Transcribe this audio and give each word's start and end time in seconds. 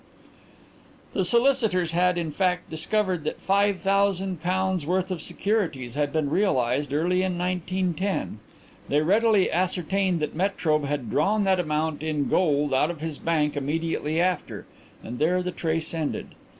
"The 1.13 1.23
solicitors 1.23 1.91
had, 1.91 2.17
in 2.17 2.31
fact, 2.31 2.71
discovered 2.71 3.23
that 3.23 3.39
five 3.39 3.81
thousand 3.81 4.41
pounds' 4.41 4.83
worth 4.83 5.11
of 5.11 5.21
securities 5.21 5.93
had 5.93 6.11
been 6.11 6.31
realized 6.31 6.91
early 6.91 7.21
in 7.21 7.37
1910. 7.37 8.39
They 8.89 9.03
readily 9.03 9.51
ascertained 9.51 10.19
that 10.21 10.33
Metrobe 10.35 10.85
had 10.85 11.11
drawn 11.11 11.43
that 11.43 11.59
amount 11.59 12.01
in 12.01 12.29
gold 12.29 12.73
out 12.73 12.89
of 12.89 13.01
his 13.01 13.19
bank 13.19 13.55
immediately 13.55 14.19
after, 14.19 14.65
and 15.03 15.19
there 15.19 15.43
the 15.43 15.51
trace 15.51 15.93
ended. 15.93 16.29